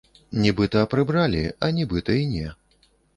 [0.43, 2.47] Нібыта прыбралі, а нібыта і не.